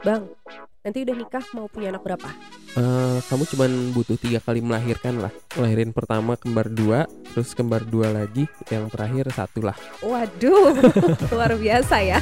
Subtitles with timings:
[0.00, 0.32] Bang,
[0.80, 2.30] nanti udah nikah mau punya anak berapa?
[2.78, 5.32] Eh, kamu cuman butuh tiga kali melahirkan lah.
[5.58, 9.76] Lahirin pertama kembar dua, terus kembar dua lagi, yang terakhir satu lah.
[10.00, 10.78] Waduh,
[11.32, 12.18] luar biasa ya.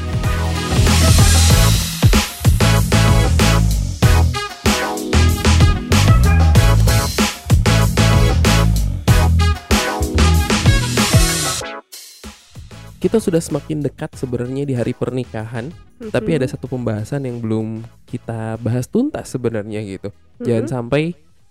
[13.07, 15.71] Kita sudah semakin dekat sebenarnya di hari pernikahan,
[16.11, 16.43] tapi Mhm.
[16.43, 20.11] ada satu pembahasan yang belum kita bahas tuntas sebenarnya gitu.
[20.43, 20.73] Jangan Mhm.
[20.75, 21.03] sampai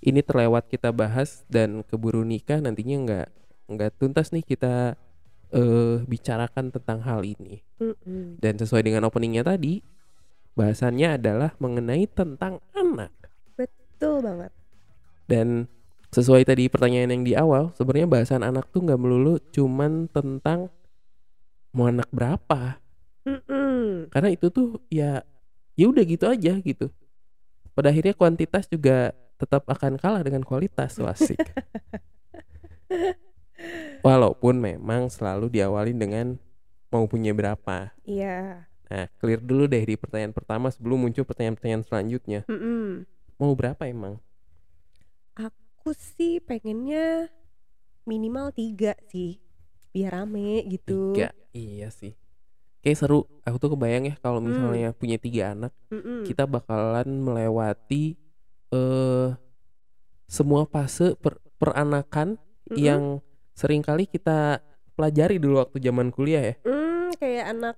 [0.03, 3.27] ini terlewat kita bahas dan keburu nikah nantinya nggak
[3.71, 4.99] nggak tuntas nih kita
[5.55, 7.63] eh bicarakan tentang hal ini.
[7.79, 8.43] Mhm.
[8.43, 9.79] Dan sesuai dengan openingnya tadi,
[10.59, 13.15] bahasannya adalah mengenai tentang anak.
[13.55, 14.51] Betul banget.
[15.31, 15.71] Dan
[16.11, 20.67] sesuai tadi pertanyaan yang di awal, sebenarnya bahasan anak tuh nggak melulu cuman tentang
[21.75, 22.79] mau anak berapa.
[23.27, 24.07] Mhm.
[24.07, 25.27] Karena itu tuh ya
[25.75, 26.87] ya udah gitu aja gitu.
[27.75, 31.35] Pada akhirnya kuantitas juga tetap akan kalah dengan kualitas Wah, asik.
[34.07, 36.39] Walaupun memang selalu diawali dengan
[36.87, 37.91] mau punya berapa.
[38.07, 38.63] Iya.
[38.87, 42.39] Nah, clear dulu deh di pertanyaan pertama sebelum muncul pertanyaan-pertanyaan selanjutnya.
[42.47, 43.03] Mhm.
[43.35, 44.15] Mau berapa emang?
[45.35, 47.27] Aku sih pengennya
[48.07, 49.43] minimal tiga sih,
[49.91, 51.11] biar rame gitu.
[51.11, 51.35] Tiga.
[51.55, 52.11] Iya sih.
[52.83, 53.23] Kayak seru.
[53.41, 56.27] Aku tuh kebayang ya kalau misalnya punya tiga anak, Mhm.
[56.27, 58.19] kita bakalan melewati
[58.69, 59.29] eh
[60.27, 62.35] semua fase per- peranakan
[62.67, 62.75] Mhm.
[62.75, 63.03] yang
[63.55, 64.59] sering kali kita
[64.93, 66.55] pelajari dulu waktu zaman kuliah ya.
[66.61, 67.75] Hmm, kayak anak.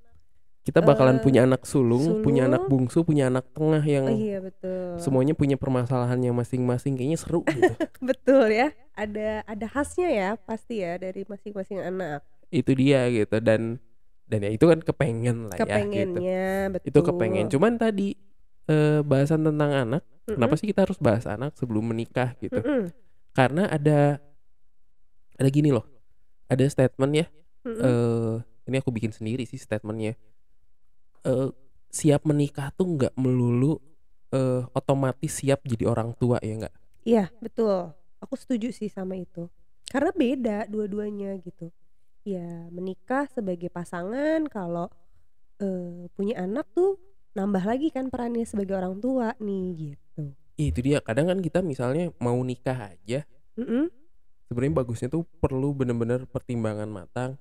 [0.63, 2.91] Kita bakalan Eh, punya anak sulung, punya anak sulung.
[2.91, 4.99] bungsu, punya anak tengah yang Oh iya betul.
[4.99, 6.99] semuanya punya permasalahannya masing-masing.
[6.99, 7.71] Kayaknya seru gitu.
[8.03, 8.75] Betul ya.
[8.91, 12.19] Ada ada khasnya ya pasti ya dari masing-masing anak.
[12.47, 13.81] Itu dia gitu dan
[14.27, 16.19] dan ya itu kan kepengen lah ya gitu.
[16.71, 16.87] Betul.
[16.87, 17.47] Itu kepengen.
[17.47, 18.15] Cuman tadi
[18.67, 20.35] eh, bahasan tentang anak, Mm-mm.
[20.35, 22.59] kenapa sih kita harus bahas anak sebelum menikah gitu?
[22.59, 22.91] Mm-mm.
[23.31, 24.19] Karena ada
[25.39, 25.87] ada gini loh.
[26.51, 27.25] Ada statement ya.
[27.63, 27.83] Mm-mm.
[27.83, 28.35] eh
[28.67, 30.19] ini aku bikin sendiri sih statementnya.
[31.23, 31.49] Eh
[31.87, 33.79] siap menikah tuh nggak melulu
[34.35, 36.75] eh otomatis siap jadi orang tua ya nggak?
[37.07, 37.95] Iya betul.
[38.19, 39.47] Aku setuju sih sama itu.
[39.87, 41.71] Karena beda dua-duanya gitu.
[42.27, 44.91] Ya menikah sebagai pasangan kalau
[45.63, 46.99] eh, punya anak tuh
[47.37, 50.23] nambah lagi kan perannya sebagai orang tua nih gitu.
[50.57, 50.97] Ya, itu dia.
[50.99, 53.23] Kadang kan kita misalnya mau nikah aja,
[53.55, 53.87] Mm-mm.
[54.49, 57.31] sebenarnya bagusnya tuh perlu bener-bener pertimbangan matang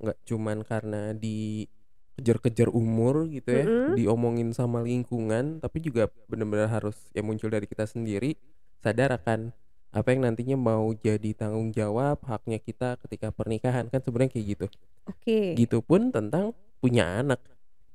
[0.00, 4.00] nggak cuman karena dikejar-kejar umur gitu ya Mm-mm.
[4.00, 8.40] diomongin sama lingkungan tapi juga bener-bener harus yang muncul dari kita sendiri
[8.80, 9.52] sadar akan
[9.90, 13.90] apa yang nantinya mau jadi tanggung jawab haknya kita ketika pernikahan?
[13.90, 14.66] Kan sebenarnya kayak gitu.
[15.10, 15.58] Oke.
[15.58, 17.42] gitu pun tentang punya anak.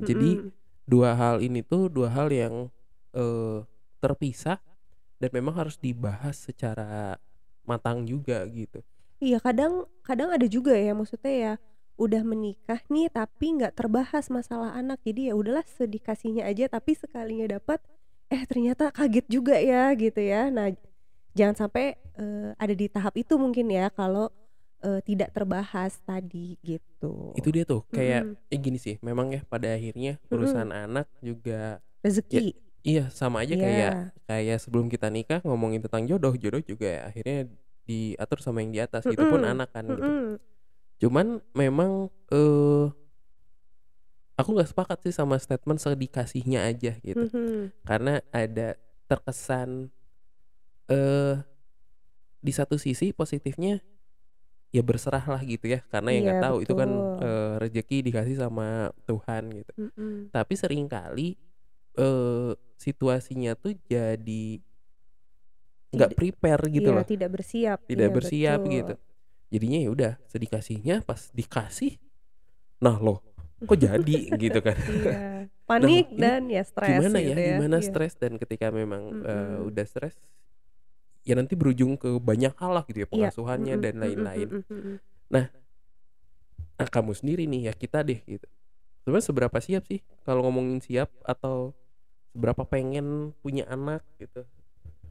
[0.04, 0.52] Jadi Mm-mm.
[0.84, 2.68] dua hal ini tuh dua hal yang
[3.16, 3.64] eh,
[4.04, 4.60] terpisah
[5.18, 7.16] dan memang harus dibahas secara
[7.64, 8.84] matang juga gitu.
[9.24, 11.54] Iya kadang kadang ada juga ya maksudnya ya
[11.96, 15.00] udah menikah nih tapi nggak terbahas masalah anak.
[15.08, 17.80] Jadi ya udahlah sedikasihnya aja tapi sekalinya dapat
[18.28, 20.52] eh ternyata kaget juga ya gitu ya.
[20.52, 20.76] Nah
[21.36, 21.86] jangan sampai
[22.16, 24.32] eh, ada di tahap itu mungkin ya kalau
[24.82, 28.54] eh, tidak terbahas tadi gitu itu dia tuh kayak Mm-mm.
[28.54, 33.62] eh gini sih memang ya pada akhirnya urusan anak juga rezeki iya sama aja Iya.
[33.62, 33.92] kayak
[34.26, 37.38] kayak sebelum kita nikah ngomongin tentang jodoh jodoh juga ya, akhirnya
[37.86, 39.54] diatur sama yang di atas gitu pun Mm-mm.
[39.54, 40.38] anak kan gitu Mm-mm.
[40.98, 42.88] cuman memang eh
[44.36, 47.72] aku nggak sepakat sih sama statement sedikasihnya aja gitu Mhm.
[47.88, 48.76] karena ada
[49.08, 49.88] terkesan
[50.88, 51.36] eh
[52.40, 53.82] di satu sisi positifnya
[54.70, 55.82] ya berserah lah gitu ya.
[55.88, 56.90] Karena yang nggak Iya, tahu itu kan
[57.22, 59.72] eh, rezeki dikasih sama Tuhan gitu.
[59.80, 60.30] Mm-mm.
[60.30, 61.40] tapi sering kali
[61.96, 64.60] eh situasinya tuh jadi
[65.96, 67.06] nggak prepare gitu Iya, loh.
[67.08, 67.78] tidak bersiap.
[67.88, 68.74] Tidak Iya, bersiap betul.
[68.76, 68.94] gitu.
[69.48, 71.96] Jadinya ya udah sedikasihnya pas dikasih
[72.76, 73.24] nah loh
[73.64, 74.76] kok jadi gitu kan?
[74.76, 77.34] Iya panik ini dan ya stres gimana ya?
[77.34, 77.88] gitu gimana Iya.
[77.88, 79.68] stres dan ketika memang eh, Mm-mm.
[79.72, 80.20] udah stres
[81.26, 83.12] ya nanti berujung ke banyak hal lah gitu ya Iya.
[83.12, 84.96] pengasuhannya Mm-mm, dan lain-lain mm-mm.
[85.28, 85.46] nah
[86.78, 88.46] kamu sendiri nih ya kita deh gitu
[89.02, 91.74] sebenarnya seberapa siap sih kalau ngomongin siap atau
[92.30, 94.46] seberapa pengen punya anak gitu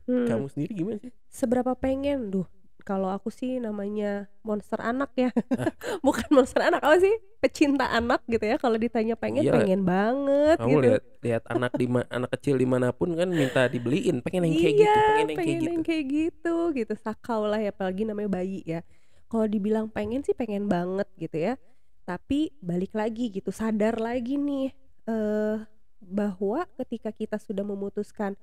[0.04, 0.28] Hmm.
[0.28, 2.44] kamu sendiri gimana sih seberapa pengen duh
[2.84, 5.32] kalau aku sih namanya monster anak ya.
[5.56, 5.72] Ah.
[6.06, 7.16] bukan monster anak apa sih?
[7.40, 8.60] Pecinta anak gitu ya.
[8.60, 9.52] Kalau ditanya pengen Iya.
[9.56, 10.84] pengen banget kamu gitu.
[10.84, 14.20] lihat lihat anak di anak kecil di mana pun kan minta dibeliin.
[14.20, 15.72] Pengen yang kayak iya gitu pengen yang kayak pengen gitu.
[15.72, 16.92] yang kayak gitu gitu.
[17.00, 18.84] Sakau lah ya apalagi namanya bayi ya.
[19.32, 21.56] Kalau dibilang pengen sih pengen banget gitu ya.
[22.04, 24.76] Tapi balik lagi gitu sadar lagi nih
[25.08, 25.56] eh
[26.04, 28.36] bahwa ketika kita sudah memutuskan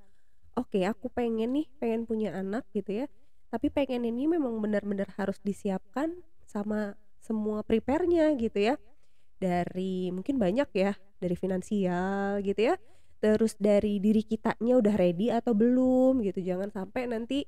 [0.58, 3.06] oke aku pengen nih pengen punya anak gitu ya
[3.52, 6.16] tapi pengen ini memang benar-benar harus disiapkan
[6.48, 8.80] sama semua prepare-nya gitu ya.
[9.36, 12.80] Dari mungkin banyak ya dari finansial gitu ya.
[13.20, 16.40] Terus dari diri kitanya udah ready atau belum gitu.
[16.40, 17.44] Jangan sampai nanti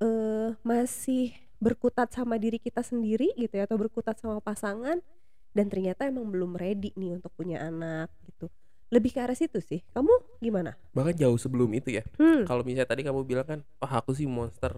[0.00, 5.00] eh masih berkutat sama diri kita sendiri gitu ya atau berkutat sama pasangan
[5.56, 8.52] dan ternyata emang belum ready nih untuk punya anak gitu
[8.86, 9.82] lebih ke arah situ sih.
[9.90, 10.78] Kamu gimana?
[10.94, 12.06] Bahkan jauh sebelum itu ya.
[12.18, 12.46] Hmm.
[12.46, 14.70] kalau misalnya tadi kamu bilang kan wah aku sih monster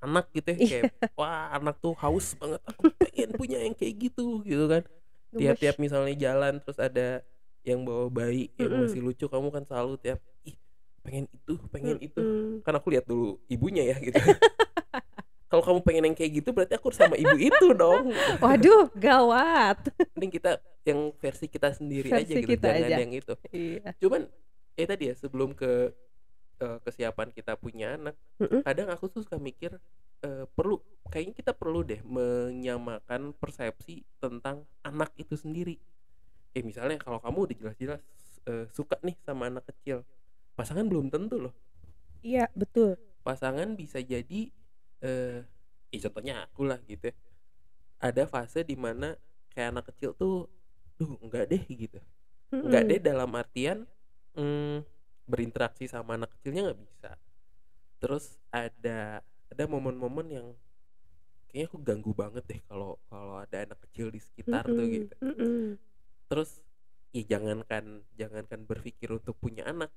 [0.00, 0.58] anak gitu ya.
[0.58, 0.68] Iya.
[0.88, 2.60] kayak wah anak tuh haus banget.
[2.64, 4.82] Aku pengen punya yang kayak gitu gitu kan.
[5.30, 7.20] Tiap-tiap misalnya jalan terus ada
[7.60, 8.88] yang bawa bayi yang Mm-mm.
[8.88, 10.18] masih lucu kamu kan selalu tiap
[10.48, 10.56] ih
[11.04, 12.20] pengen itu pengen itu.
[12.20, 12.64] Mm-mm.
[12.64, 14.16] kan aku lihat dulu ibunya ya gitu.
[15.50, 18.14] Kalau kamu pengen yang kayak gitu berarti aku harus sama ibu itu dong.
[18.38, 19.82] Waduh gawat.
[20.14, 22.96] Mending kita yang versi kita sendiri aja Versi gitu kita jangan aja.
[23.04, 24.22] yang itu iya cuman
[24.78, 25.92] eh tadi ya sebelum ke
[26.60, 28.64] eh, kesiapan kita punya anak Mm-mm.
[28.64, 29.76] kadang aku tuh suka mikir
[30.24, 30.80] eh, perlu
[31.12, 35.76] kayaknya kita perlu deh menyamakan persepsi tentang anak itu sendiri
[36.56, 38.02] eh misalnya kalau kamu udah jelas-jelas
[38.48, 40.02] eh, suka nih sama anak kecil
[40.56, 41.54] pasangan belum tentu loh
[42.24, 44.48] iya betul pasangan bisa jadi
[45.00, 45.40] eh
[45.90, 47.14] ya contohnya aku lah gitu ya.
[48.00, 49.18] ada fase di mana
[49.52, 50.46] kayak anak kecil tuh
[51.00, 51.98] duh enggak deh gitu
[52.64, 52.90] enggak Mm-mm.
[52.90, 53.78] deh dalam artian
[54.38, 54.76] mm,
[55.32, 57.10] berinteraksi sama anak kecilnya nggak bisa
[58.02, 60.48] terus ada ada momen-momen yang
[61.48, 64.94] kayaknya aku ganggu banget deh kalau kalau ada anak kecil di sekitar tuh Mm-mm.
[64.96, 65.78] gitu Mm-mm.
[66.30, 66.50] terus
[67.16, 67.84] ya jangankan
[68.20, 69.90] jangankan berpikir untuk punya anak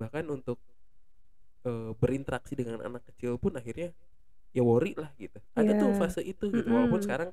[0.00, 0.58] bahkan untuk
[1.68, 3.92] eh, berinteraksi dengan anak kecil pun akhirnya
[4.56, 5.96] ya worry lah gitu ada tuh Iya.
[5.96, 7.04] fase itu gitu walaupun Mm-mm.
[7.04, 7.30] sekarang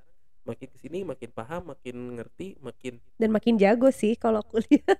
[0.48, 4.98] makin ke sini makin paham makin ngerti makin dan makin jago sih kalau aku lihat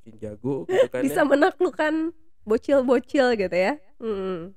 [0.00, 1.28] makin jago gitu kan bisa ya.
[1.28, 1.94] menaklukkan
[2.42, 4.50] bocil-bocil gitu ya Mm.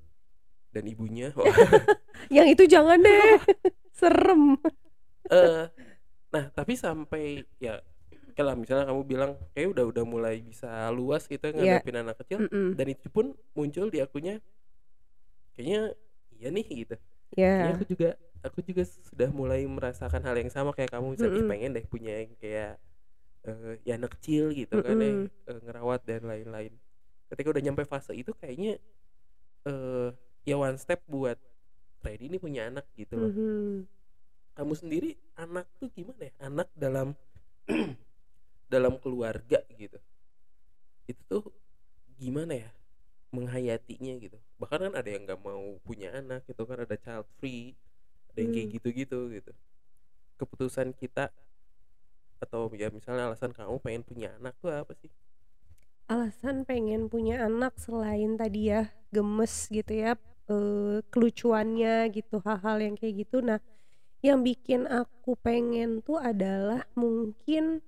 [0.72, 1.30] dan ibunya
[2.36, 3.38] yang itu jangan deh
[3.92, 4.58] serem
[5.30, 5.70] eh
[6.32, 7.80] nah tapi sampai ya
[8.36, 11.80] kalau misalnya kamu bilang kayak udah udah mulai bisa luas gitu Iya.
[11.80, 12.76] ngadepin anak kecil Mm-mm.
[12.76, 14.40] dan itu pun muncul di akunya
[15.54, 15.96] kayaknya
[16.36, 16.96] iya nih gitu
[17.34, 18.10] ya kayaknya aku juga
[18.48, 21.50] aku juga sudah mulai merasakan hal yang sama kayak kamu misalnya "Ih, Mm-mm.
[21.52, 22.72] pengen deh punya yang kayak
[23.48, 25.30] eh, ya anak kecil gitu kan ya Mm-mm.
[25.52, 26.74] eh, ngerawat dan lain-lain.
[27.32, 28.78] Ketika udah nyampe fase itu kayaknya
[29.70, 30.10] eh
[30.50, 31.38] ya one step buat
[32.06, 33.34] ready nih punya anak gitu loh.
[33.34, 33.88] Mhm.
[34.58, 35.10] kamu sendiri
[35.44, 36.34] anak tuh gimana ya?
[36.48, 37.08] Anak dalam
[38.74, 40.00] dalam keluarga gitu.
[41.10, 41.44] Itu tuh
[42.18, 42.70] gimana ya?
[43.36, 44.38] Menghayatinya gitu.
[44.62, 47.76] Bahkan kan ada yang nggak mau punya anak gitu kan ada child free
[48.44, 48.76] yang kayak Hmm.
[48.76, 49.52] gitu-gitu gitu.
[50.40, 51.32] Keputusan kita
[52.44, 55.12] atau ya misalnya alasan kamu pengen punya anak tuh apa sih?
[56.06, 60.12] Alasan pengen punya anak selain tadi ya gemes gitu ya
[60.54, 63.38] eh, kelucuannya gitu hal-hal yang kayak gitu.
[63.42, 63.58] Nah
[64.28, 67.82] yang bikin aku pengen tuh adalah mungkin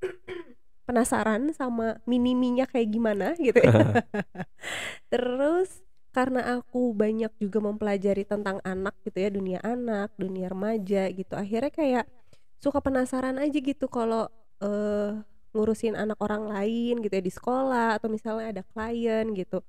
[0.88, 3.72] penasaran sama mini-minya kayak gimana gitu ya.
[5.12, 11.34] Terus karena aku banyak juga mempelajari tentang anak gitu ya dunia anak dunia remaja gitu.
[11.38, 12.04] Akhirnya kayak
[12.58, 14.26] suka penasaran aja gitu kalau
[14.60, 15.14] eh
[15.50, 19.62] ngurusin anak orang lain gitu ya di sekolah atau misalnya ada klien gitu.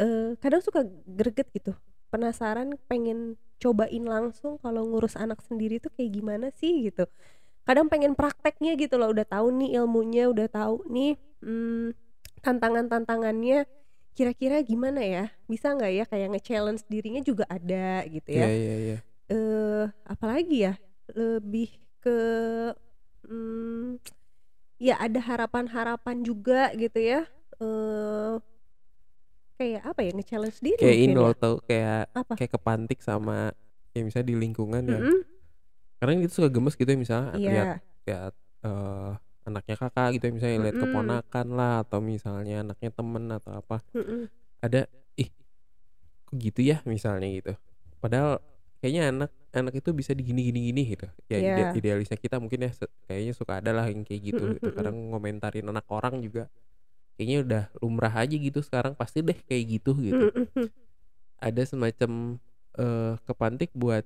[0.00, 1.72] Eh kadang suka greget gitu
[2.12, 7.08] penasaran pengen cobain langsung kalau ngurus anak sendiri tuh kayak gimana sih gitu.
[7.64, 11.96] Kadang pengen prakteknya gitu loh udah tahu nih ilmunya udah tahu nih hmm,
[12.44, 13.64] tantangan-tantangannya
[14.14, 15.24] kira-kira gimana ya?
[15.50, 18.46] Bisa nggak ya kayak nge-challenge dirinya juga ada gitu ya?
[18.48, 20.74] Iya iya eh apalagi ya?
[21.12, 21.68] Lebih
[22.00, 22.18] ke
[23.26, 23.98] hmm,
[24.78, 27.20] ya ada harapan-harapan juga gitu ya?
[27.60, 28.34] Eh
[29.58, 30.10] kayak apa ya?
[30.14, 31.38] Nge-challenge diri kayak ini loh ya.
[31.38, 32.32] tau kayak apa?
[32.38, 33.50] kayak kepantik sama
[33.94, 35.00] ya misalnya di lingkungan ya.
[35.02, 35.20] Mm-mm,
[36.02, 38.34] karena itu suka gemes gitu ya misalnya lihat iya lihat
[38.66, 39.10] eh,
[39.44, 43.76] anaknya kakak gitu ya misalnya lihat keponakan lah atau misalnya anaknya temen atau apa.
[44.64, 44.88] Ada
[45.20, 45.30] ih
[46.26, 46.80] kok gitu ya?
[46.88, 47.52] misalnya gitu.
[48.02, 48.40] Padahal
[48.80, 51.06] kayaknya anak anak itu bisa digini gini gini gitu.
[51.30, 51.78] Ya ide- Iya.
[51.78, 52.70] idealisnya kita mungkin ya
[53.08, 56.48] kayaknya suka ada lah yang kayak gitu Mm-mm, gitu kadang ngomentarin anak orang juga
[57.16, 60.24] kayaknya udah lumrah aja gitu sekarang pasti deh kayak gitu gitu.
[61.38, 62.40] Ada semacam
[62.74, 64.02] eh kepantik buat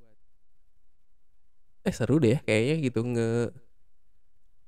[1.88, 3.28] eh seru deh ya kayaknya gitu nge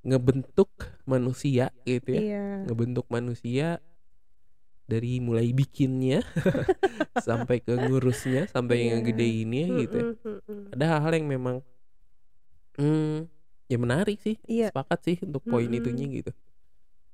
[0.00, 0.70] ngebentuk
[1.04, 3.78] manusia gitu ya iya ngebentuk manusia
[4.84, 6.24] dari mulai bikinnya
[7.26, 8.88] sampai ke ngurusnya sampai Iya.
[8.90, 10.06] yang gedeinnya gitu ya.
[10.74, 11.56] Ada hal-hal yang memang
[12.74, 13.28] hmm,
[13.70, 14.74] ya menarik sih Iya.
[14.74, 15.78] sepakat sih untuk poin Mm-mm.
[15.78, 16.32] itunya gitu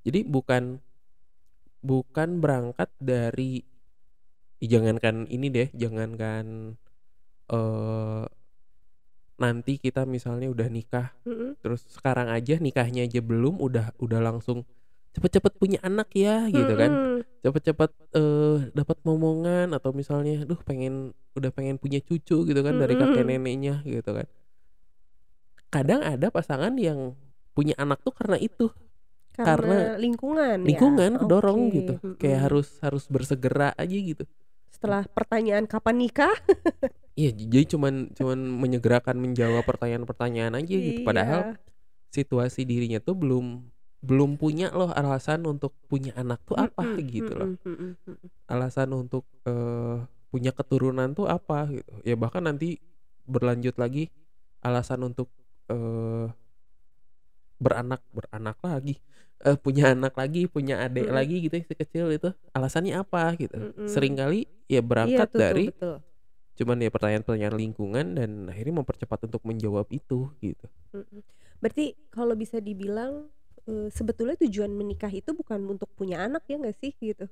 [0.06, 0.78] jadi bukan
[1.82, 3.62] bukan berangkat dari
[4.56, 6.78] Ih, jangankan ini deh jangankan
[7.52, 8.24] eh
[9.36, 11.60] nanti kita misalnya udah nikah Mm-mm.
[11.60, 14.64] terus sekarang aja nikahnya aja belum udah udah langsung
[15.12, 17.20] cepet-cepet punya anak ya gitu kan Mm-mm.
[17.44, 22.96] cepet-cepet eh dapat momongan atau misalnya duh pengen udah pengen punya cucu gitu kan dari
[22.96, 24.26] kakek neneknya gitu kan
[25.68, 27.12] kadang ada pasangan yang
[27.52, 28.72] punya anak tuh karena itu
[29.36, 30.66] karena, Karena lingkungan ya?
[30.72, 31.74] lingkungan kedorong Oke.
[31.76, 34.24] gitu kayak harus harus bersegera aja gitu
[34.86, 36.34] setelah pertanyaan kapan nikah
[37.20, 41.58] iya jadi cuman cuman menyegerakan menjawab pertanyaan-pertanyaan aja gitu padahal Iya.
[42.14, 43.66] situasi dirinya tuh belum
[44.00, 48.28] belum punya loh alasan untuk punya anak tuh apa Mm-mm, gitu loh mm-mm, mm-mm.
[48.46, 49.98] alasan untuk eh,
[50.30, 52.78] punya keturunan tuh apa gitu ya bahkan nanti
[53.26, 54.08] berlanjut lagi
[54.62, 55.28] alasan untuk
[55.68, 56.30] eh,
[57.56, 59.00] beranak beranak lagi
[59.42, 61.16] eh, punya anak lagi punya adik Mm-mm.
[61.16, 63.88] lagi gitu ya si kecil itu alasannya apa gitu Mm-mm.
[63.88, 65.96] sering kali ya Iya, berangkat tuh, tuh, dari betul.
[66.56, 71.20] cuman ya pertanyaan-pertanyaan lingkungan dan akhirnya mempercepat untuk menjawab itu gitu Mm-mm.
[71.56, 73.32] Berarti kalau bisa dibilang
[73.64, 77.24] eh, sebetulnya tujuan menikah itu bukan untuk punya anak ya nggak sih gitu?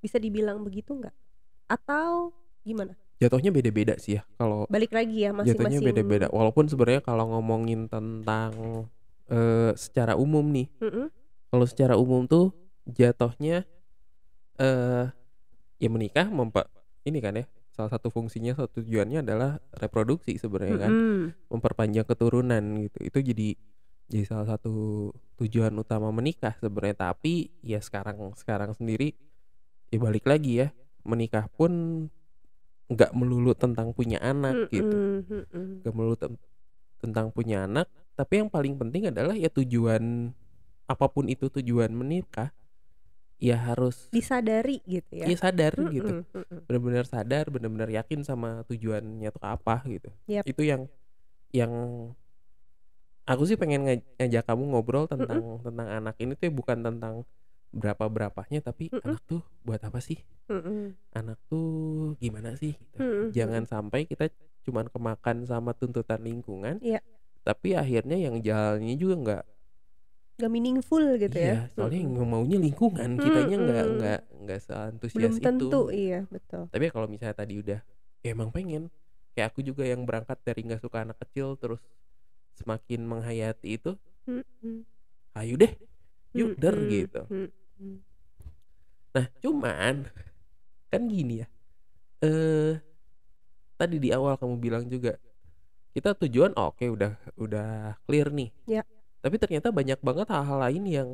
[0.00, 1.12] Bisa dibilang begitu nggak?
[1.68, 2.32] Atau
[2.64, 2.96] gimana?
[3.22, 5.86] jatuhnya beda-beda sih ya kalau Balik lagi ya jatuhnya masing-masing.
[5.94, 8.50] beda-beda walaupun sebenarnya kalau ngomongin tentang
[9.32, 11.08] eh, secara umum nih Mm-mm.
[11.48, 12.52] kalau secara umum tuh
[12.84, 13.64] jatuhnya
[14.60, 15.06] eh
[15.82, 16.68] ya menikah mempa
[17.02, 21.22] ini kan ya salah satu fungsinya satu tujuannya adalah reproduksi sebenarnya kan Mm-mm.
[21.48, 23.48] memperpanjang keturunan gitu itu jadi
[24.12, 25.08] jadi salah satu
[25.40, 29.16] tujuan utama menikah sebenarnya tapi ya sekarang sekarang sendiri
[29.88, 30.68] ya balik lagi ya
[31.02, 31.72] menikah pun
[32.92, 35.66] nggak melulu tentang punya anak gitu Mm-mm, mm-mm.
[35.80, 36.42] nggak melulu ten-
[37.00, 40.32] tentang punya anak tapi yang paling penting adalah ya tujuan
[40.86, 42.52] apa pun itu tujuan menikah
[43.42, 45.26] ya harus Disadari gitu ya.
[45.32, 46.60] ya sadar gitu Mm-mm, mm-mm.
[46.70, 50.44] benar-benar sadar benar-benar yakin sama tujuannya tuh apa gitu Yap.
[50.46, 50.86] itu yang
[51.50, 51.72] yang
[53.26, 57.14] aku sih pengen ngaj- ngajak kamu ngobrol tentang tentang anak ini tuh ya bukan tentang
[57.72, 59.02] berapa berapanya tapi Mm-mm.
[59.06, 60.18] anak tuh buat apa sih
[60.50, 61.66] Mm-mm, anak tuh
[62.20, 62.98] gimana sih gitu.
[63.00, 64.28] mm-mm, jangan sampai kita
[64.62, 67.00] cuman kemakan sama tuntutan lingkungan Iya.
[67.42, 69.42] Tapi akhirnya yang jalannya juga nggak
[70.38, 71.74] nggak meaningful gitu iya ya.
[71.76, 73.96] soalnya yang maunya lingkungan kitanya nggak Mm-mm.
[73.98, 76.62] nggak nggak seantusias belum itu tentu iya betul.
[76.72, 77.80] tapi kalau misalnya tadi udah
[78.22, 78.88] ya emang pengen
[79.36, 81.82] kayak aku juga yang berangkat dari nggak suka anak kecil terus
[82.58, 83.92] semakin menghayati itu
[84.26, 84.86] Mm-mm.
[85.36, 85.72] ayo deh
[86.32, 87.22] yuk der gitu
[89.12, 90.08] nah cuman
[90.88, 91.46] kan gini ya
[92.24, 92.80] eh
[93.76, 95.18] tadi di awal kamu bilang juga
[95.92, 97.70] kita tujuan oke udah udah
[98.02, 98.82] clear nih Ya.
[99.20, 101.08] tapi ternyata banyak banget hal-hal lain yang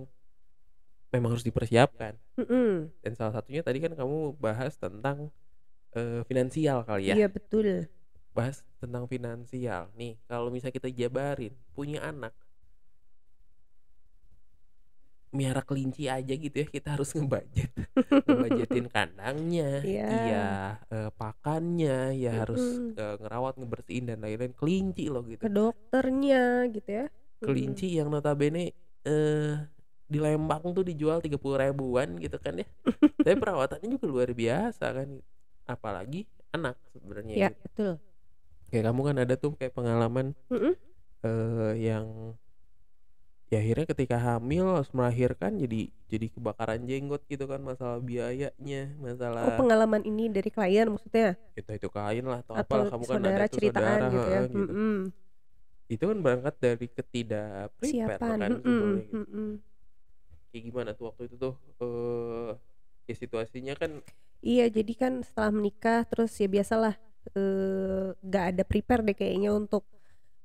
[1.08, 2.92] memang harus dipersiapkan Mm-mm.
[3.00, 5.32] dan salah satunya tadi kan kamu bahas tentang
[5.92, 7.88] eh, finansial kali ya Iya betul.
[8.30, 12.30] bahas tentang finansial nih kalau misalnya kita jabarin punya anak
[15.28, 17.68] miara kelinci aja gitu ya kita harus ngebudget
[18.24, 20.08] ngebudgetin kandangnya Iya.
[20.08, 20.46] iya
[20.88, 22.96] eh, pakannya ya harus Mm-mm.
[22.96, 27.06] eh, ngerawat ngebersihin dan lain-lain kelinci loh Ke gitu dokternya gitu ya.
[27.38, 28.72] Kelinci yang notabene
[29.04, 29.54] eh
[30.04, 32.66] di Lembang tuh dijual tiga puluh ribuan gitu kan ya
[33.24, 35.08] tapi perawatannya juga luar biasa kan
[35.64, 37.60] apalagi anak sebenarnya Ya gitu.
[37.62, 37.92] betul.
[38.68, 40.72] kayak kamu kan ada tuh kayak pengalaman Mm-mm.
[41.20, 42.32] eh yang
[43.48, 49.00] ya akhirnya ketika hamil harus melahirkan jadi jadi kebakaran jenggot gitu kan masalah biayanya Oh
[49.00, 53.20] masalah pengalaman ini dari klien maksudnya itu itu kain lah atau, atau apalah kamu kan
[53.24, 54.40] ada tuh ceritaan saudara gitu ya.
[54.44, 54.58] gitu.
[54.60, 54.96] Mm-mm.
[55.88, 58.36] itu kan berangkat dari ketidak prepare Siapan.
[58.36, 59.16] kan sebenarnya gitu.
[59.16, 59.48] mm-mm.
[60.52, 62.52] kayak gimana tuh waktu itu tuh eh
[63.08, 63.92] ya situasinya kan
[64.38, 66.94] Iya jadi kan setelah menikah terus ya biasalah
[67.34, 69.82] eh, nggak ada prepare deh kayaknya untuk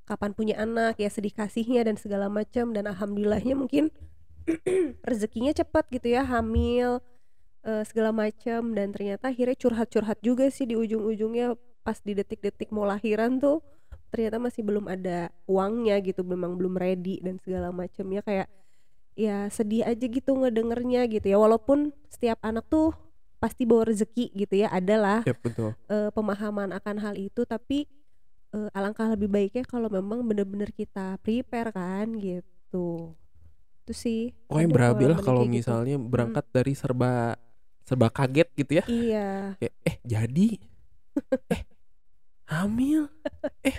[0.04, 2.72] kapan punya anak ya sedih kasihnya dan segala macam.
[2.76, 3.90] Dan alhamdulillahnya mungkin
[5.08, 7.00] rezekinya cepat gitu ya hamil
[7.64, 8.76] eh, segala macam.
[8.76, 11.56] Dan ternyata akhirnya curhat-curhat juga sih di ujung-ujungnya.
[11.84, 13.60] Pas di detik-detik mau lahiran tuh
[14.14, 18.22] ternyata masih belum ada uangnya gitu memang belum ready dan segala macam ya.
[18.24, 18.48] Kayak
[19.14, 21.38] ya sedih aja gitu ngedengernya gitu ya.
[21.40, 22.96] Walaupun setiap anak tuh
[23.44, 25.76] pasti bawa rezeki gitu ya adalah ya betul.
[25.92, 27.44] eh, pemahaman akan hal itu.
[27.44, 27.88] Tapi
[28.54, 33.14] eh, alangkah lebih baiknya kalau memang bener-bener kita prepare kan gitu.
[33.84, 35.54] Itu sih pokoknya ada berabe lah kalau gitu.
[35.60, 37.36] misalnya berangkat dari serba
[37.84, 38.84] serba kaget gitu ya.
[38.88, 39.30] Iya.
[39.60, 40.48] Kayak eh jadi?
[41.50, 41.62] Eh
[42.48, 43.10] hamil?
[43.62, 43.76] Eh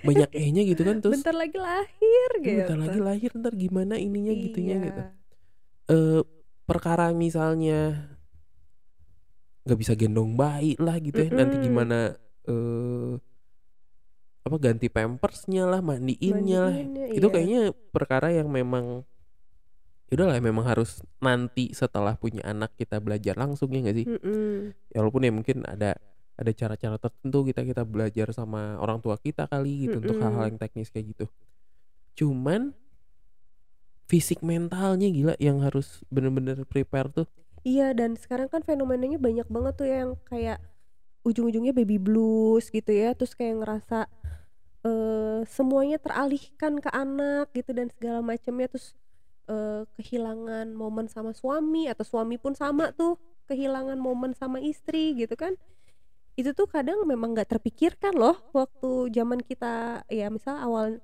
[0.00, 1.18] banyak e-nya gitu kan terus?
[1.20, 2.58] Bentar lagi lahir "Eh, gitu.
[2.64, 4.86] bentar lagi lahir ntar gimana ininya gitunya Iya.
[4.88, 5.00] gitu.
[5.86, 6.20] Eh
[6.66, 8.10] perkara misalnya
[9.66, 11.66] nggak bisa gendong bayi lah gitu ya nanti Mm-mm.
[11.66, 11.98] gimana
[12.46, 13.12] eh
[14.46, 17.34] apa ganti pampersnya lah mandiinnya lah Mandiinnya, itu iya.
[17.34, 17.60] kayaknya
[17.90, 19.02] perkara yang memang
[20.06, 24.70] ya udahlah memang harus nanti setelah punya anak kita belajar langsung ya nggak sih Mm-mm.
[24.94, 25.98] ya walaupun ya mungkin ada
[26.38, 30.22] ada cara-cara tertentu kita kita belajar sama orang tua kita kali gitu untuk Mm-mm.
[30.30, 31.26] hal-hal yang teknis kayak gitu
[32.14, 32.70] cuman
[34.06, 37.26] fisik mentalnya gila yang harus bener-bener prepare tuh
[37.66, 40.62] Iya dan sekarang kan fenomenanya banyak banget tuh ya yang kayak
[41.26, 44.06] ujung-ujungnya baby blues gitu ya terus kayak ngerasa
[44.86, 48.94] eh semuanya teralihkan ke anak gitu dan segala macamnya terus
[49.50, 53.18] eh, kehilangan momen sama suami atau suami pun sama tuh
[53.50, 55.58] kehilangan momen sama istri gitu kan.
[56.38, 61.02] Itu tuh kadang memang nggak terpikirkan loh waktu zaman kita ya misal awal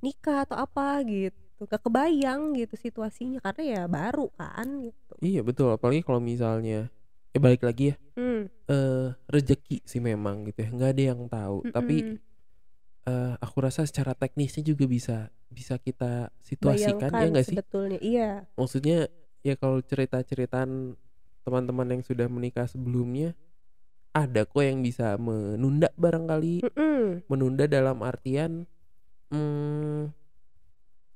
[0.00, 1.36] nikah atau apa gitu.
[1.58, 5.12] Gak kebayang gitu situasinya karena ya baru kan gitu.
[5.18, 5.74] Iya betul.
[5.74, 6.86] Apalagi kalau misalnya
[7.34, 7.96] ya balik lagi ya.
[8.14, 8.46] Hmm.
[8.70, 10.70] eh rezeki sih memang gitu ya.
[10.70, 11.58] Nggak ada yang tahu.
[11.74, 12.22] Tapi
[13.08, 17.56] Eh aku rasa secara teknisnya juga bisa bisa kita situasikan ya Bayangkan nggak sih?
[17.56, 18.30] sebetulnya iya.
[18.52, 19.08] Maksudnya
[19.40, 20.92] ya kalau cerita-ceritaan
[21.48, 23.32] teman-teman yang sudah menikah sebelumnya
[24.12, 26.68] ada kok yang bisa menunda barangkali?
[26.68, 27.24] Mm-mm.
[27.32, 28.68] menunda dalam artian
[29.32, 30.12] hmm,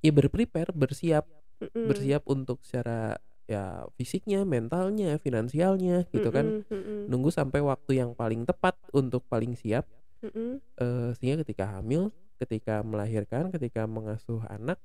[0.00, 1.28] ya berprepare bersiap.
[1.62, 1.87] Mm-mm.
[1.92, 6.64] bersiap untuk secara ya fisiknya mentalnya finansialnya gitu kan?
[6.64, 9.84] Mm-mm, mm-mm, nunggu sampai waktu yang paling tepat untuk paling siap
[10.23, 10.52] mm-mm.
[10.79, 14.79] eh, sehingga ketika hamil ketika melahirkan ketika mengasuh anak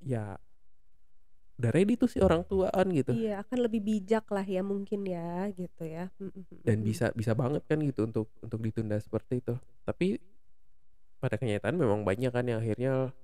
[0.00, 0.36] ya
[1.56, 3.14] udah ready tuh si orang tua kan gitu.
[3.14, 6.10] Iya akan lebih bijak lah ya mungkin ya gitu ya.
[6.66, 9.54] Dan bisa bisa banget kan gitu untuk untuk ditunda seperti itu.
[9.86, 10.18] Tapi
[11.16, 13.14] pada kenyataan memang banyak kan yang akhirnya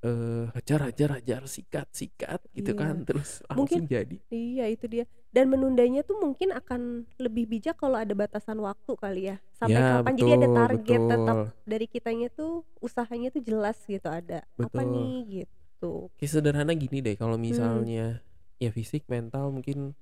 [0.00, 2.80] eh hajar hajar hajar sikat sikat gitu Iya.
[2.84, 4.16] kan terus Mungkin- langsung jadi.
[4.28, 9.22] Iya itu dia dan menundanya tuh mungkin akan lebih bijak kalau ada batasan waktu kali
[9.30, 13.42] ya sampai ya kapan betul jadi ada target betul tetap dari kitanya tuh usahanya tuh
[13.42, 14.90] jelas gitu ada apa Betul.
[14.90, 17.22] nih gitu Kayak sederhana gini deh Hmm.
[17.22, 18.20] kalau misalnya
[18.58, 19.94] ya fisik mental mungkin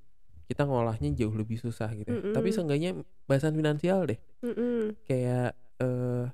[0.49, 2.33] kita ngolahnya jauh lebih susah gitu ya.
[2.33, 2.57] tapi Mm-mm.
[2.57, 2.91] seenggaknya
[3.29, 4.97] bahasan finansial deh Mm-mm.
[5.05, 6.27] kayak eh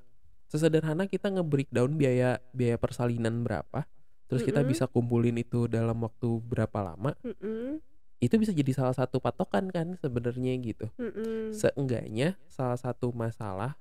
[0.47, 3.83] sesederhana kita nge-breakdown biaya biaya persalinan berapa
[4.25, 4.71] terus kita Mm-mm.
[4.71, 7.83] bisa kumpulin itu dalam waktu berapa lama Mm-mm.
[8.23, 11.51] Itu bisa jadi salah satu patokan kan sebenarnya gitu Mm-mm.
[11.51, 13.75] seenggaknya salah satu masalah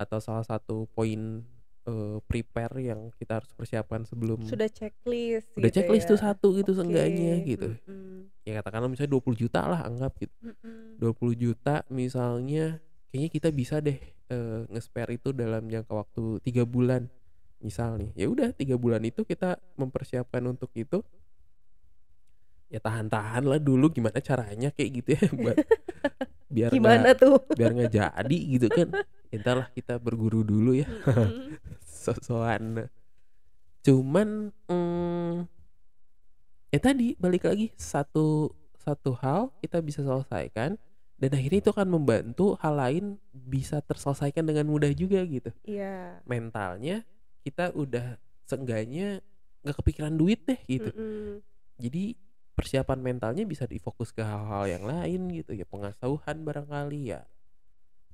[0.00, 1.44] atau salah satu poin
[1.84, 6.10] eh, prepare yang kita harus persiapkan sebelum sudah checklist udah gitu checklist ya.
[6.16, 10.34] tuh satu gitu Oke, seenggaknya gitu mm-mm, ya katakanlah misalnya 20 juta lah anggap gitu
[10.40, 10.98] mm-mm.
[10.98, 12.80] 20 juta misalnya
[13.12, 13.98] kayaknya kita bisa deh
[14.32, 17.06] eh, nge-spare itu dalam jangka waktu tiga bulan
[17.60, 21.00] misal nih ya udah tiga bulan itu kita mempersiapkan untuk itu
[22.74, 25.56] ya tahan-tahan lah dulu gimana caranya kayak gitu ya buat
[26.50, 27.38] biar gimana nggak tuh?
[27.54, 28.88] biar nggak jadi gitu kan.
[29.30, 30.86] Ya lah kita berguru dulu ya.
[30.86, 31.54] Mm-mm.
[32.04, 32.90] sosokan
[33.84, 35.44] cuman mm,
[36.72, 40.74] ya tadi balik lagi satu satu hal kita bisa selesaikan
[41.14, 45.54] dan akhirnya itu akan membantu hal lain bisa terselesaikan dengan mudah juga gitu.
[45.62, 46.20] Iya.
[46.26, 47.06] Mentalnya
[47.46, 48.18] kita udah
[48.50, 49.22] seenggaknya
[49.62, 50.90] nggak kepikiran duit deh gitu.
[50.90, 51.40] Mm-mm.
[51.78, 52.14] jadi
[52.54, 57.22] persiapan mentalnya bisa difokus ke hal-hal yang lain gitu ya pengasuhan barangkali ya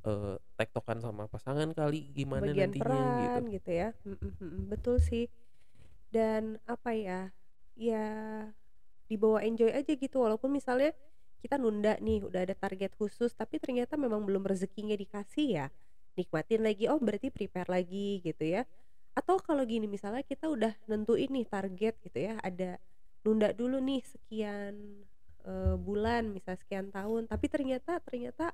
[0.00, 5.28] eh tektokan sama pasangan kali gimana bagian nantinya peran gitu gitu, ya Mm-mm, betul sih.
[6.08, 7.28] Dan apa ya
[7.76, 8.06] ya
[9.12, 10.96] dibawa enjoy aja gitu walaupun misalnya
[11.44, 15.66] kita nunda nih udah ada target khusus tapi ternyata memang belum rezekinya dikasih ya
[16.16, 18.64] nikmatin lagi oh berarti prepare lagi gitu ya.
[19.12, 22.80] Atau kalau gini misalnya kita udah nentuin nih target gitu ya ada
[23.24, 24.74] nunda dulu nih sekian
[25.44, 27.28] eh, bulan misal sekian tahun.
[27.28, 28.52] Tapi ternyata ternyata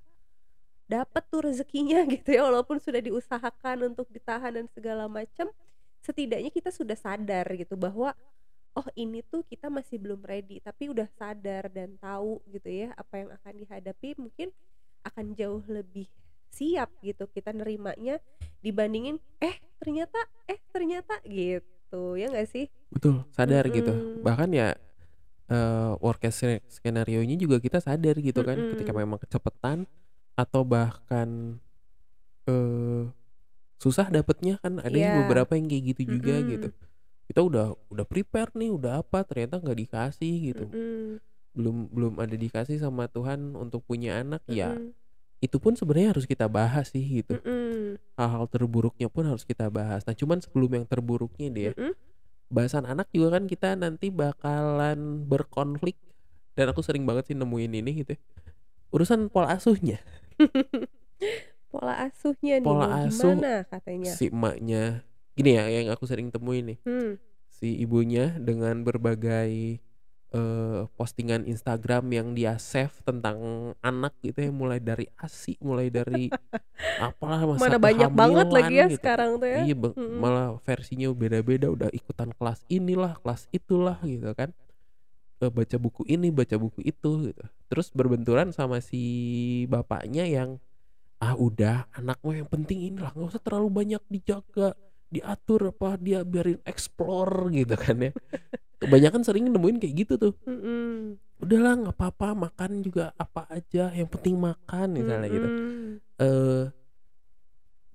[0.87, 2.46] dapat tuh rezekinya gitu ya.
[2.46, 5.50] Walaupun sudah diusahakan untuk ditahan dan segala macam
[6.02, 8.14] setidaknya kita sudah sadar gitu bahwa
[8.76, 10.62] oh ini tuh kita masih belum ready.
[10.62, 14.48] Tapi udah sadar dan tahu gitu ya apa yang akan dihadapi mungkin
[15.07, 16.11] akan jauh lebih
[16.50, 18.16] siap gitu kita nerimanya
[18.64, 20.16] dibandingin eh ternyata
[20.48, 24.22] eh ternyata gitu ya nggak sih betul sadar gitu Mm-mm.
[24.22, 24.75] bahkan ya
[25.46, 29.03] eh worst case skenario nya juga kita sadar gitu kan ketika Mm-mm.
[29.07, 29.87] memang kecepatan
[30.35, 31.59] atau bahkan
[32.46, 33.05] eh
[33.77, 35.18] susah dapetnya kan ada yang Iya.
[35.25, 36.51] beberapa yang kayak gitu juga Mm-mm.
[36.57, 36.68] gitu
[37.27, 41.20] kita udah udah prepare nih udah apa ternyata nggak dikasih gitu Mm-mm.
[41.57, 44.92] belum belum ada dikasih sama Tuhan untuk punya anak ya Mm-mm.
[45.44, 48.01] Itu pun sebenarnya harus kita bahas sih gitu Mm-mm.
[48.16, 51.92] hal-hal terburuknya pun harus kita bahas nah cuman sebelum yang terburuknya dia Mm-mm.
[52.49, 56.01] bahasan anak juga kan kita nanti bakalan berkonflik
[56.57, 58.20] dan aku sering banget sih nemuin ini gitu ya.
[58.96, 60.01] urusan pola asuhnya
[61.72, 65.05] pola asuhnya nih Pola mau asuh gimana katanya si emaknya
[65.37, 67.20] gini ya yang aku sering temuin nih hmm.
[67.53, 69.85] si ibunya dengan berbagai
[70.37, 76.29] eh, postingan Instagram yang dia save tentang anak gitu ya mulai dari ASI mulai dari
[77.09, 79.01] apalah masa mana banyak banget lagi ya gitu.
[79.01, 80.18] sekarang tuh ya Iya bang, Mm-mm.
[80.20, 84.53] malah versinya beda-beda udah ikutan kelas inilah kelas itulah gitu kan
[85.37, 89.05] Eh, baca buku ini baca buku itu gitu terus berbenturan sama si
[89.68, 90.57] bapaknya yang
[91.20, 94.72] ah udah anakmu yang penting inilah nggak usah terlalu banyak dijaga
[95.07, 98.12] diatur apa dia biarin explore gitu kan ya
[98.83, 101.16] kebanyakan sering nemuin kayak gitu tuh Mm-mm.
[101.40, 105.88] udahlah nggak apa-apa makan juga apa aja yang penting makan misalnya gitu Mm-mm.
[106.21, 106.64] eh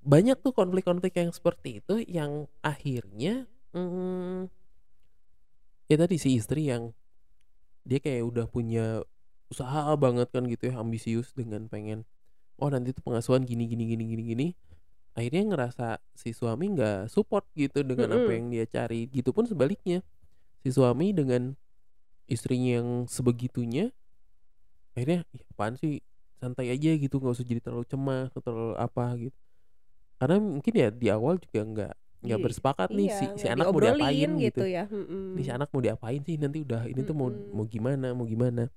[0.02, 3.46] banyak tuh konflik-konflik yang seperti itu yang akhirnya
[3.78, 4.50] mm,
[5.86, 6.90] ya tadi si istri yang
[7.86, 9.06] dia kayak udah punya
[9.52, 12.08] usaha banget kan gitu ya ambisius dengan pengen
[12.58, 14.48] oh nanti tuh pengasuhan gini gini gini gini gini
[15.18, 18.38] akhirnya ngerasa si suami nggak support gitu dengan apa Mm-mm.
[18.38, 20.00] yang dia cari gitu pun sebaliknya
[20.64, 21.54] si suami dengan
[22.32, 23.92] istrinya yang sebegitunya
[24.96, 26.04] akhirnya "Ih, apaan sih
[26.42, 29.38] santai aja gitu nggak usah jadi terlalu cemas atau terlalu apa gitu
[30.22, 33.68] karena mungkin ya di awal juga nggak nggak Iya, bersepakat nih iya, si si anak
[33.74, 35.34] mau diapain diobrolin gitu, ya Mm-mm.
[35.38, 37.54] nih si anak mau diapain sih nanti udah ini tuh mau Mm-mm.
[37.56, 38.70] mau gimana mau gimana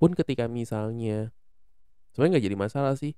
[0.00, 1.32] pun ketika misalnya
[2.12, 3.12] sebenarnya nggak jadi masalah sih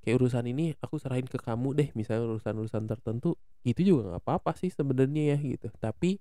[0.00, 4.56] kayak urusan ini aku serahin ke kamu deh misalnya urusan-urusan tertentu itu juga nggak apa-apa
[4.56, 6.16] sih sebenarnya ya gitu tapi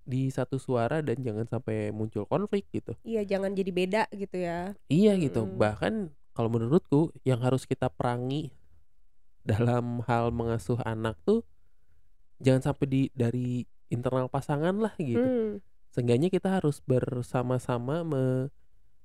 [0.00, 4.74] di satu suara dan jangan sampai muncul konflik gitu iya jangan jadi beda gitu ya
[4.90, 5.46] Iya gitu.
[5.46, 5.60] Mm-mm.
[5.60, 5.94] Bahkan
[6.34, 8.50] kalau menurutku yang harus kita perangi
[9.40, 11.46] dalam hal mengasuh anak tuh
[12.40, 15.20] jangan sampai di dari internal pasangan lah gitu.
[15.20, 15.52] Hmm.
[15.90, 18.48] Seenggaknya kita harus bersama-sama me-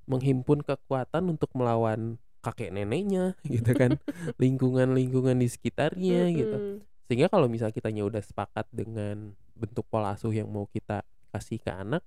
[0.05, 3.97] menghimpun kekuatan untuk melawan kakek neneknya gitu kan,
[4.37, 6.57] lingkungan-lingkungan di sekitarnya gitu.
[6.57, 6.77] Mm-mm.
[7.09, 11.01] Sehingga kalau misal kitanya udah sepakat dengan bentuk pola asuh yang mau kita
[11.33, 12.05] kasih ke anak,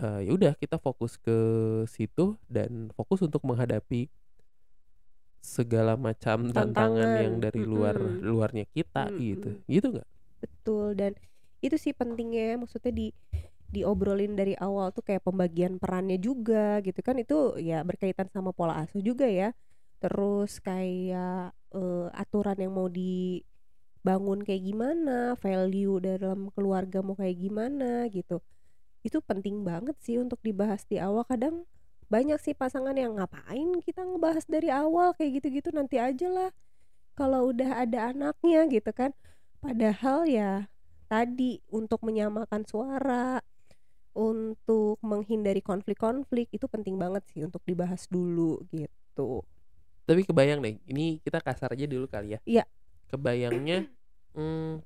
[0.00, 1.36] eh, ya udah kita fokus ke
[1.84, 4.08] situ dan fokus untuk menghadapi
[5.44, 6.64] segala macam tantangan,
[6.96, 8.24] Tantangan, yang dari luar mm-mm.
[8.24, 9.60] luarnya kita gitu.
[9.60, 9.68] Mm-mm.
[9.68, 10.08] Gitu nggak?
[10.36, 11.16] betul dan
[11.64, 13.08] itu sih pentingnya ya, maksudnya di
[13.70, 18.82] diobrolin dari awal tuh kayak pembagian perannya juga gitu kan itu ya berkaitan sama pola
[18.82, 19.52] asuh juga ya.
[20.02, 28.06] Terus kayak eh, aturan yang mau dibangun kayak gimana value dalam keluarga mau kayak gimana
[28.12, 28.40] gitu.
[29.02, 31.26] Itu penting banget sih untuk dibahas di awal.
[31.26, 31.66] Kadang
[32.06, 35.14] banyak sih pasangan yang ngapain kita ngebahas dari awal?
[35.18, 36.50] Kayak gitu-gitu nanti aja lah
[37.18, 39.10] kalau udah ada anaknya gitu kan.
[39.58, 40.70] Padahal ya
[41.10, 43.40] tadi untuk menyamakan suara
[44.16, 49.44] untuk menghindari konflik-konflik itu penting banget sih untuk dibahas dulu gitu
[50.06, 52.40] Tapi kebayang deh, ini kita kasar aja dulu kali ya.
[52.46, 52.64] Iya.
[53.10, 53.86] Kebayangnya
[54.34, 54.82] hmm,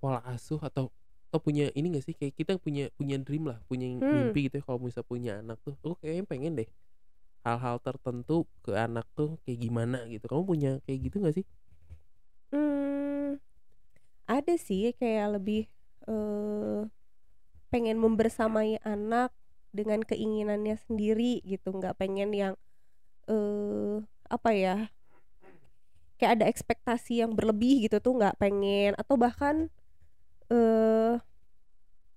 [0.00, 0.88] pola asuh atau
[1.30, 4.34] atau punya ini gak sih kayak kita punya punya dream lah, punya Hmm.
[4.34, 5.74] mimpi gitu ya kalau bisa punya anak tuh.
[5.84, 6.68] Aku kayaknya pengen deh
[7.46, 10.24] hal-hal tertentu ke anak tuh kayak gimana gitu.
[10.30, 11.46] Kamu punya kayak gitu gak sih?
[12.52, 13.38] Hmm,
[14.30, 15.60] ada sih kayak lebih
[16.08, 16.80] eh,
[17.70, 19.30] pengen membersamai anak
[19.70, 22.54] dengan keinginannya sendiri gitu, nggak pengen yang
[23.30, 24.76] eh apa ya
[26.18, 28.92] kayak ada ekspektasi yang berlebih gitu tuh nggak pengen.
[28.98, 29.70] Atau bahkan
[30.52, 31.16] eh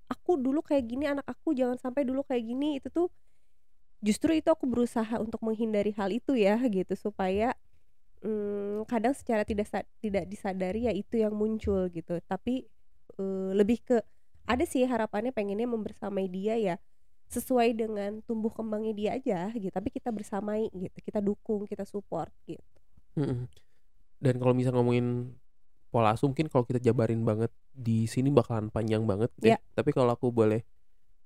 [0.10, 3.08] aku dulu kayak gini anak aku jangan sampai dulu kayak gini itu tuh
[4.04, 6.94] justru itu aku berusaha untuk menghindari hal itu ya gitu.
[6.98, 7.56] Supaya
[8.26, 9.70] mm, kadang secara tidak
[10.02, 12.20] tidak disadari ya itu yang muncul gitu.
[12.28, 12.66] Tapi
[13.22, 13.98] eh, lebih ke
[14.52, 16.76] ada sih harapannya pengennya membersamai dia ya
[17.36, 22.30] sesuai dengan tumbuh kembangnya dia aja gitu tapi kita bersamai gitu kita dukung kita support
[22.46, 22.62] gitu.
[24.24, 25.36] Dan kalau misal ngomongin
[25.92, 29.60] pola asuh mungkin kalau kita jabarin banget di sini bakalan panjang banget gitu ya.
[29.78, 30.64] Tapi kalau aku boleh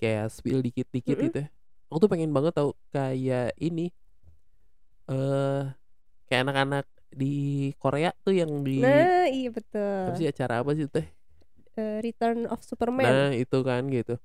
[0.01, 1.31] kayak spill dikit-dikit Mm-mm.
[1.31, 1.49] gitu ya.
[1.89, 3.91] Aku tuh pengen banget tahu kayak ini
[5.11, 5.57] eh
[6.27, 6.85] kayak anak-anak
[7.21, 7.25] di
[7.81, 9.47] Korea tuh yang di nah iya
[10.01, 11.05] apa betul sih acara apa sih teh?
[11.77, 14.17] Eh, Return of Superman Nah, itu kan gitu.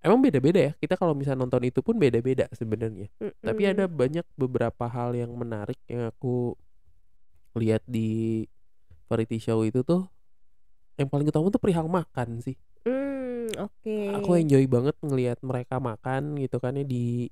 [0.00, 0.72] Emang beda-beda ya.
[0.80, 3.12] Kita kalau misalnya nonton itu pun beda-beda sebenarnya.
[3.44, 3.72] Tapi Mm-mm.
[3.76, 6.56] ada banyak beberapa hal yang menarik yang aku
[7.52, 8.48] lihat di
[9.12, 10.08] variety show itu tuh
[10.96, 12.56] yang paling utama tuh perihal makan sih.
[12.88, 17.28] Hmm, oke Aku enjoy banget ngelihat mereka makan gitu kan ya di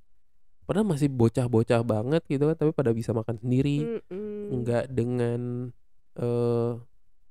[0.68, 4.52] padahal masih bocah-bocah banget gitu kan tapi pada bisa makan sendiri, Mm-mm.
[4.52, 5.72] enggak dengan
[6.20, 6.72] eh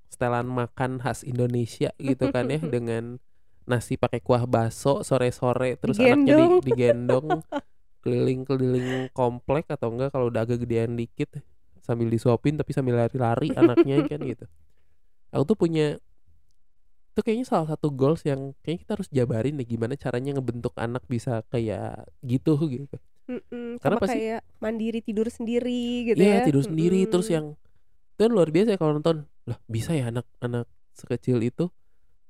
[0.07, 3.19] setelan makan khas Indonesia gitu kan ya dengan
[3.63, 6.53] nasi pakai kuah baso sore-sore terus anaknya Digendong.
[6.57, 7.27] di, digendong
[8.03, 11.43] keliling-keliling komplek atau enggak kalau udah agak gedean dikit
[11.83, 14.45] sambil disuapin tapi sambil lari-lari anaknya kan gitu.
[15.29, 15.99] Aku tuh punya
[17.11, 21.03] itu kayaknya salah satu goals yang kayaknya kita harus jabarin deh gimana caranya ngebentuk anak
[21.03, 22.95] bisa kayak gitu gitu.
[23.27, 26.45] Mm-mm, Karena sama pasti- kayak mandiri tidur sendiri gitu Iya ya.
[26.47, 27.11] tidur sendiri Mm-mm.
[27.11, 27.45] terus yang
[28.17, 29.29] itu kan luar biasa ya kalau nonton.
[29.45, 30.65] Lah bisa ya anak-anak
[30.97, 31.69] sekecil itu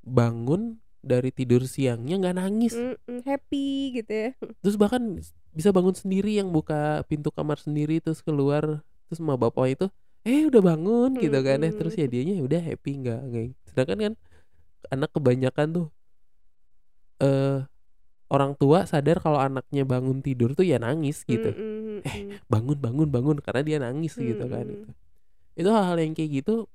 [0.04, 2.76] bangun dari tidur siangnya nggak nangis.
[2.76, 4.30] Mm-mm, happy gitu ya.
[4.68, 5.24] terus bahkan
[5.56, 9.88] bisa bangun sendiri yang buka pintu kamar sendiri terus keluar terus sama bapak itu
[10.28, 11.72] eh udah bangun gitu kan ya.
[11.72, 13.46] Terus ya dianya udah happy nggak nggak.
[13.72, 14.14] Sedangkan kan
[14.92, 15.88] anak kebanyakan tuh
[17.24, 17.64] eh
[18.28, 21.56] orang tua sadar kalau anaknya bangun tidur tuh ya nangis gitu.
[21.56, 22.44] Mm-mm, mm-mm.
[22.52, 24.92] bangun bangun bangun karena dia nangis gitu kan itu
[25.58, 26.70] itu hal-hal yang kayak gitu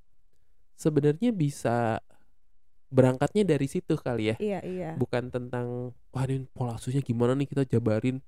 [0.75, 2.03] sebenarnya bisa
[2.93, 4.37] berangkatnya dari situ kali ya.
[4.37, 4.91] Iya iya.
[4.99, 8.21] bukan tentang wah ini pola asuhnya gimana nih kita jabarin.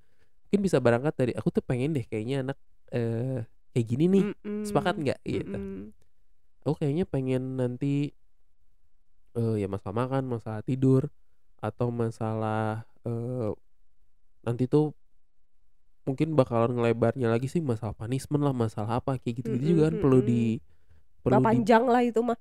[0.48, 2.58] Mungkin bisa berangkat dari aku tuh pengen deh kayaknya anak
[2.94, 4.24] eh kayak gini nih.
[4.32, 5.20] Mm-mm, sepakat nggak?
[5.26, 5.92] Gitu mm-mm.
[6.64, 8.14] aku kayaknya pengen nanti
[9.34, 11.10] eh ya masalah makan masalah tidur
[11.58, 13.52] atau masalah eh
[14.46, 14.94] nanti tuh
[16.04, 19.94] mungkin bakalan ngelebarnya lagi sih masalah punishment lah masalah apa kayak gitu gitu juga kan
[19.98, 20.60] perlu di
[21.18, 22.38] perlu Nggak di panjang lah itu mah.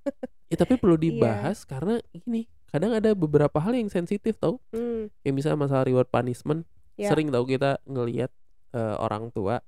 [0.48, 1.04] ya tapi perlu Iya.
[1.06, 6.08] dibahas karena ini kadang ada beberapa hal yang sensitif tau Mm, kayak misalnya masalah reward
[6.08, 7.10] punishment Ya.
[7.10, 8.30] sering tau kita ngelihat
[8.70, 9.64] eh, orang tua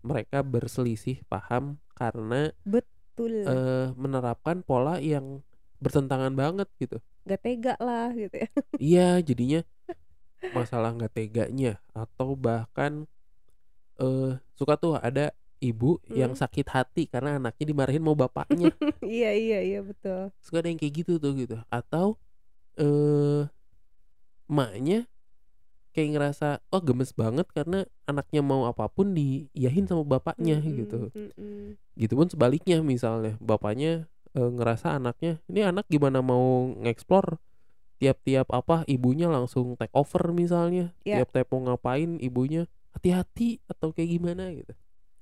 [0.00, 3.32] mereka berselisih paham karena betul.
[3.40, 5.44] eh, menerapkan pola yang
[5.76, 8.48] bertentangan banget gitu Gak tega lah gitu ya.
[8.78, 9.60] iya jadinya
[10.50, 13.08] masalah nggak teganya atau bahkan
[13.98, 15.30] eh suka tuh ada
[15.62, 16.40] ibu yang Hmm.
[16.44, 18.68] sakit hati karena anaknya dimarahin mau bapaknya
[19.00, 20.28] iya iya iya betul.
[20.38, 22.18] suka ada yang kayak gitu tuh gitu atau
[22.76, 23.48] eh
[24.50, 25.08] emaknya
[25.94, 30.98] kayak ngerasa oh gemes banget karena anaknya mau apa pun diiyahin sama bapaknya Mm-mm, gitu
[31.14, 31.78] mm-mm.
[31.94, 37.38] gitu pun sebaliknya misalnya bapaknya eh, ngerasa anaknya ini anak gimana mau ngeksplor
[38.02, 41.22] tiap-tiap apa ibunya langsung take over misalnya Ya.
[41.22, 44.72] tiap-tiap mau ngapain ibunya hati-hati atau kayak gimana gitu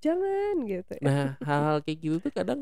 [0.02, 0.92] Jangan gitu.
[0.98, 1.04] ya.
[1.04, 2.60] nah hal-hal kayak gitu tuh kadang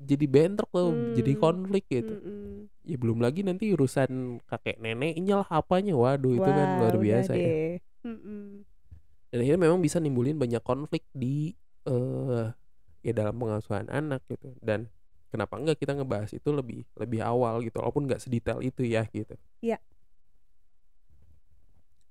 [0.00, 1.42] jadi bentrok tuh jadi Hmm.
[1.42, 2.72] konflik gitu Mm-mm.
[2.82, 7.32] ya belum lagi nanti urusan kakek neneknya lah apanya waduh itu kan Wah, luar biasa
[7.36, 7.76] ya deh.
[8.06, 8.64] Mm-mm.
[9.28, 11.52] dan akhirnya memang bisa nimbulin banyak konflik di
[11.84, 12.48] eh
[13.00, 14.88] ya dalam pengasuhan anak gitu dan
[15.28, 19.36] kenapa enggak kita ngebahas itu lebih lebih awal gitu walaupun nggak sedetail itu ya gitu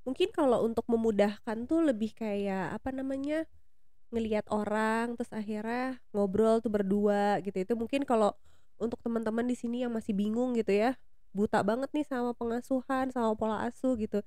[0.08, 3.46] Mungkin kalau untuk memudahkan tuh lebih kayak apa namanya
[4.10, 7.58] ngelihat orang terus akhirnya ngobrol tuh berdua gitu.
[7.62, 8.34] Itu mungkin kalau
[8.80, 10.96] untuk teman-teman di sini yang masih bingung gitu ya
[11.30, 14.26] buta banget nih sama pengasuhan sama pola asuh gitu.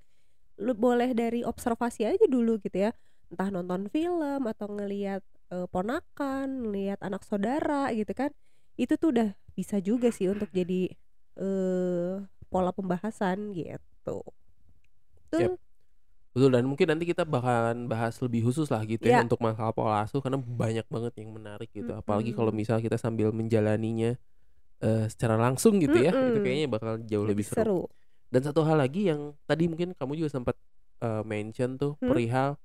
[0.61, 2.91] Lu boleh dari observasi aja dulu gitu ya.
[3.33, 8.31] Entah nonton film atau ngelihat eh, ponakan ngelihat anak saudara gitu kan.
[8.79, 10.95] Itu tuh udah bisa juga sih untuk jadi
[11.41, 12.15] eh
[12.53, 14.21] pola pembahasan gitu
[15.35, 15.51] Yap.
[15.51, 15.57] Betul.
[16.33, 19.21] betul dan mungkin nanti kita bakalan bahas lebih khusus lah gitu ya Ya.
[19.21, 23.29] untuk masalah pola asuh karena banyak banget yang menarik gitu apalagi kalau misal kita sambil
[23.31, 24.17] menjalaninya
[24.79, 27.85] eh, secara langsung gitu ya itu kayaknya bakal jauh lebih, seru.
[28.29, 30.57] dan satu hal lagi yang tadi mungkin kamu juga sempat
[30.99, 32.09] eh, mention tuh Hmm?
[32.09, 32.57] perihal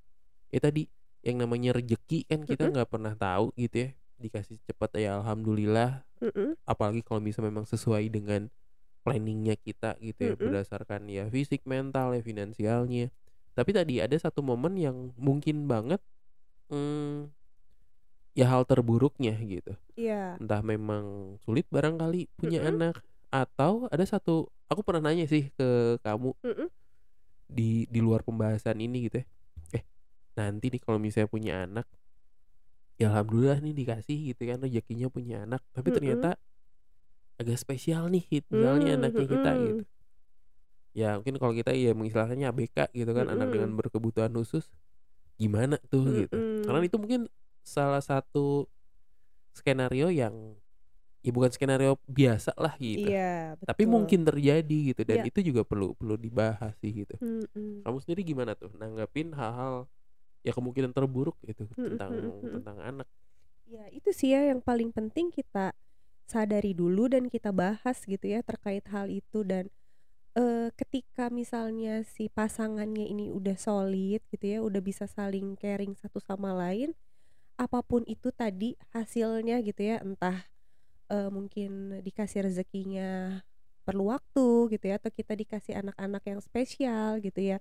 [0.47, 0.87] ya tadi
[1.19, 6.55] yang namanya rejeki kan kita nggak pernah tahu gitu ya dikasih cepat ya alhamdulillah Mm-mm.
[6.63, 8.47] apalagi kalau bisa memang sesuai dengan
[9.07, 10.41] planningnya kita gitu ya Mm-mm.
[10.51, 13.07] berdasarkan ya fisik mental ya finansialnya
[13.55, 16.03] tapi tadi ada satu momen yang mungkin banget
[16.67, 17.31] hmm,
[18.35, 20.37] ya hal terburuknya gitu Iya.
[20.37, 22.71] entah memang sulit barangkali punya Mm-mm.
[22.77, 22.95] anak
[23.33, 26.67] atau ada satu aku pernah nanya sih ke kamu Mm-mm.
[27.47, 29.25] di di luar pembahasan ini gitu ya
[29.73, 29.83] eh
[30.37, 31.87] nanti nih kalau misalnya punya anak
[32.97, 35.97] ya alhamdulillah nih dikasih gitu kan rezekinya punya anak tapi Mm-mm.
[35.97, 36.29] ternyata
[37.37, 39.65] agak spesial nih hit misalnya Mm, anaknya kita mm-mm.
[39.67, 39.83] gitu
[40.97, 43.53] ya mungkin kalau kita ya mengistilahkannya ABK gitu kan anak Mm-mm.
[43.53, 44.65] dengan berkebutuhan khusus
[45.37, 46.65] gimana tuh gitu Mm-mm.
[46.65, 47.21] karena itu mungkin
[47.61, 48.65] salah satu
[49.53, 50.33] skenario yang
[51.25, 53.93] ya bukan skenario biasa lah gitu Iya, tapi betul.
[53.93, 55.29] mungkin terjadi gitu dan Iya.
[55.29, 57.85] itu juga perlu perlu dibahas sih gitu Mm-mm.
[57.85, 59.85] kamu sendiri gimana tuh nanggapin hal-hal
[60.45, 62.53] ya kemungkinan terburuk itu tentang mm-mm.
[62.61, 63.07] tentang anak
[63.67, 65.75] Ya, itu sih ya yang paling penting kita
[66.27, 69.71] sadari dulu dan kita bahas gitu ya terkait hal itu dan
[70.35, 76.19] eh, ketika misalnya si pasangannya ini udah solid gitu ya, udah bisa saling caring satu
[76.21, 76.93] sama lain,
[77.57, 80.45] apa pun itu tadi hasilnya gitu ya, entah
[81.09, 83.41] eh, mungkin dikasih rezekinya
[83.87, 87.57] perlu waktu gitu ya atau kita dikasih anak-anak yang spesial gitu ya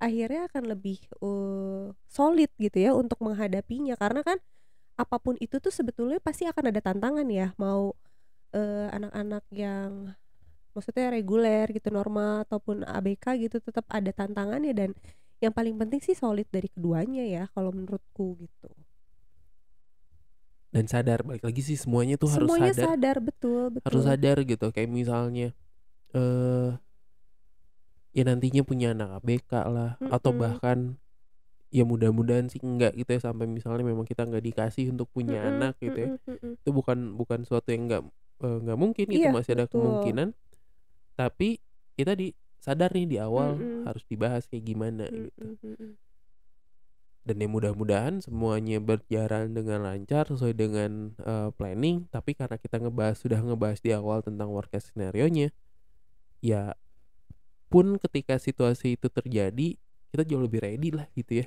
[0.00, 3.94] akhirnya akan lebih uh, solid gitu ya untuk menghadapinya.
[4.00, 4.40] Karena kan
[5.00, 7.56] apa pun itu tuh sebetulnya pasti akan ada tantangan ya.
[7.56, 7.96] Mau
[8.52, 10.12] uh, anak-anak yang
[10.70, 14.90] maksudnya reguler gitu normal ataupun ABK gitu tetap ada tantangannya dan
[15.40, 18.70] yang paling penting sih solid dari keduanya ya kalau menurutku gitu.
[20.70, 22.86] Dan sadar balik lagi sih semuanya tuh harus semuanya sadar.
[22.94, 23.86] sadar betul betul.
[23.90, 25.50] Harus sadar gitu kayak misalnya
[26.14, 26.70] eh
[28.10, 30.42] ya nantinya punya anak ABK lah atau Mm-mm.
[30.42, 30.78] bahkan
[31.70, 35.50] ya mudah-mudahan sih enggak gitu ya sampai misalnya memang kita nggak dikasih untuk punya Mm-mm,
[35.54, 36.52] anak gitu ya mm-mm, mm-mm.
[36.58, 38.02] itu bukan bukan suatu yang nggak
[38.42, 39.78] eh, nggak mungkin itu Iya, masih ada betul.
[39.78, 40.28] kemungkinan
[41.14, 41.62] tapi
[41.94, 43.86] kita di sadar nih di awal Mm-mm.
[43.86, 45.90] harus dibahas kayak gimana gitu Mm-mm, mm-mm.
[47.22, 53.14] dan ya mudah-mudahan semuanya berjalan dengan lancar sesuai dengan eh, planning tapi karena kita ngebahas
[53.14, 55.54] sudah ngebahas di awal tentang worst case scenario nya
[56.42, 56.74] ya
[57.70, 59.78] pun ketika situasi itu terjadi
[60.10, 61.46] kita jauh lebih ready lah gitu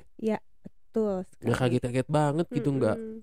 [0.94, 1.74] Betul nggak sekali.
[1.74, 2.98] kaget-kaget banget gitu nggak.
[2.98, 3.18] Mm-mm,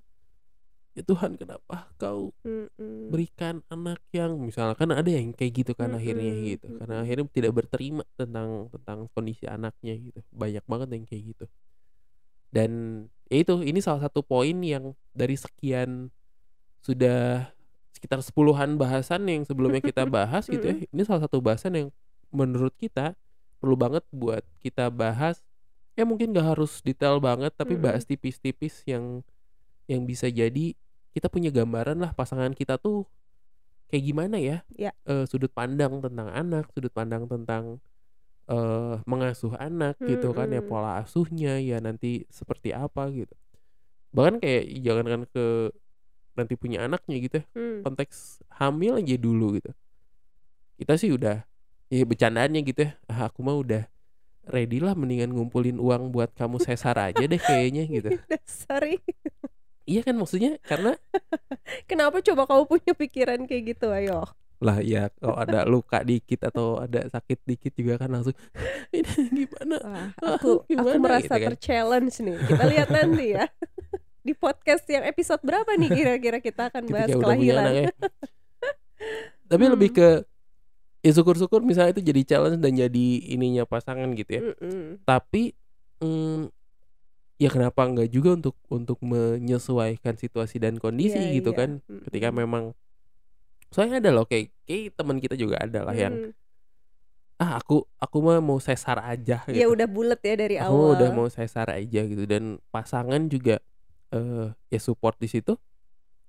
[0.91, 3.07] ya Tuhan kenapa kau mm-mm.
[3.07, 6.67] berikan anak yang misalkan ada yang kayak gitu kan akhirnya Mm-mm, gitu.
[6.75, 10.19] Karena akhirnya tidak berterima tentang tentang kondisi anaknya gitu.
[10.35, 11.45] Banyak banget yang kayak gitu.
[12.51, 12.71] Dan
[13.31, 16.11] ya itu ini salah satu poin yang dari sekian
[16.83, 17.47] sudah
[17.95, 20.75] sekitar sepuluhan bahasan yang sebelumnya kita bahas gitu ya.
[20.91, 21.87] Ini salah satu bahasan yang
[22.35, 23.15] menurut kita
[23.61, 25.39] perlu banget buat kita bahas
[25.93, 27.85] ya mungkin gak harus detail banget tapi Mm-mm.
[27.85, 29.21] bahas tipis-tipis yang
[29.85, 30.73] yang bisa jadi
[31.13, 33.05] kita punya gambaran lah pasangan kita tuh
[33.91, 34.91] kayak gimana ya Ya.
[35.05, 37.77] Eh, sudut pandang tentang anak sudut pandang tentang
[38.49, 43.31] eh mengasuh anak gitu kan ya pola asuhnya ya nanti seperti apa gitu
[44.11, 45.45] bahkan kayak jangankan ke
[46.35, 47.83] nanti punya anaknya gitu ya Mm.
[47.85, 49.71] konteks hamil aja dulu gitu
[50.79, 51.43] kita sih udah
[51.91, 53.83] ya bercandaannya gitu ya ah, aku mah udah
[54.47, 58.09] ready lah mendingan ngumpulin uang buat kamu sesar aja deh kayaknya gitu
[58.65, 59.03] Sorry
[59.83, 60.95] iya kan maksudnya karena
[61.89, 64.23] Kenapa coba kamu punya pikiran kayak gitu ayo
[64.57, 68.37] lah ya kalau ada luka dikit atau ada sakit dikit juga kan langsung
[68.93, 69.09] ini
[69.43, 71.49] gimana Wah, Ah, aku aku gimana merasa gitu kan.
[71.51, 72.37] terchallenge nih.
[72.39, 73.49] Kita lihat nanti ya.
[74.21, 77.71] Di podcast yang episode berapa nih kira-kira kita akan bahas ketika anak kelahiran.
[77.73, 77.89] ya
[79.43, 79.73] tapi Hmm.
[79.73, 80.07] lebih ke
[81.01, 85.01] ya syukur-syukur misalnya itu jadi challenge dan jadi ininya pasangan gitu ya Mm-mm.
[85.01, 85.57] tapi
[85.97, 86.49] mm,
[87.35, 91.57] ya kenapa enggak juga untuk untuk menyesuaikan situasi dan kondisi Iya, gitu iya.
[91.57, 92.05] kan Mm-mm.
[92.05, 92.77] ketika memang
[93.67, 96.33] soalnya ada loh kayak kayak teman kita juga ada lah yang Mm.
[97.39, 100.93] ah aku aku mah mau sesar aja Ya gitu udah bulat ya dari aku awal.
[100.93, 103.57] udah mau sesar aja gitu dan pasangan juga
[104.11, 105.57] eh ya support di situ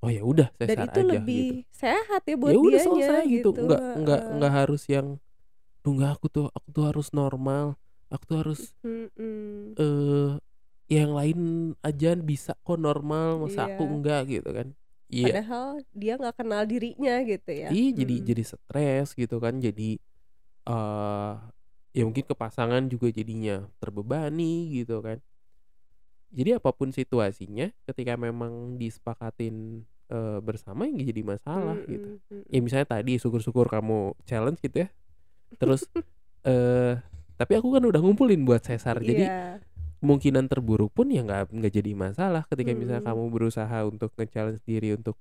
[0.03, 3.23] oh ya udah Dan sesar itu aja lebih gitu sehat ya buat ya udah selesai
[3.35, 4.35] gitu nggak nggak heeh.
[4.37, 5.09] nggak harus yang
[5.83, 7.67] tuh nggak aku tuh aku tuh harus normal
[8.13, 8.61] aku tuh harus
[9.81, 10.31] eh
[10.93, 11.39] yang lain
[11.81, 13.95] aja bisa kok normal masa aku Iya.
[13.97, 14.69] enggak gitu kan
[15.09, 17.69] iya Padahal dia nggak kenal dirinya gitu ya.
[17.73, 18.27] iya jadi Mm-mm.
[18.29, 19.89] jadi stres gitu kan jadi
[20.69, 21.33] eh
[21.97, 25.19] ya mungkin ke pasangan juga jadinya terbebani gitu kan
[26.33, 32.21] jadi apa pun situasinya ketika memang disepakatin eh, bersama ya nggak jadi masalah gitu.
[32.21, 34.89] Mm-mm, ya misalnya tadi syukur-syukur kamu challenge gitu ya.
[35.57, 35.89] Terus
[36.51, 37.01] eh
[37.41, 39.59] tapi aku kan udah ngumpulin buat sesar jadi Iya.
[39.99, 43.09] kemungkinan terburuk pun ya nggak nggak jadi masalah ketika misalnya Mm.
[43.09, 45.17] kamu berusaha untuk nge-challenge diri untuk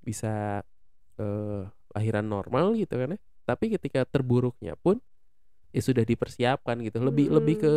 [0.00, 0.64] bisa
[1.18, 3.18] eh lahiran normal gitu kan ya.
[3.44, 5.02] Tapi ketika terburuknya pun
[5.70, 6.98] ya sudah dipersiapkan gitu.
[6.98, 7.74] Lebih lebih ke